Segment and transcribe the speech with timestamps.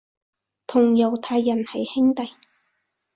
[0.65, 2.31] 同猶太人係兄弟